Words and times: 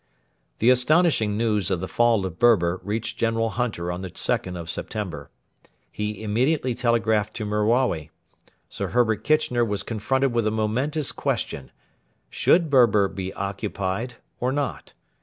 The 0.57 0.71
astonishing 0.71 1.37
news 1.37 1.69
of 1.69 1.79
the 1.79 1.87
fall 1.87 2.25
of 2.25 2.39
Berber 2.39 2.81
reached 2.83 3.19
General 3.19 3.51
Hunter 3.51 3.91
on 3.91 4.01
the 4.01 4.09
2nd 4.09 4.59
of 4.59 4.67
September. 4.67 5.29
He 5.91 6.23
immediately 6.23 6.73
telegraphed 6.73 7.35
to 7.35 7.45
Merawi. 7.45 8.09
Sir 8.67 8.87
Herbert 8.87 9.23
Kitchener 9.23 9.63
was 9.63 9.83
confronted 9.83 10.33
with 10.33 10.47
a 10.47 10.49
momentous 10.49 11.11
question: 11.11 11.71
should 12.31 12.71
Berber 12.71 13.09
be 13.09 13.31
occupied 13.33 14.15
or 14.39 14.51
not? 14.51 14.93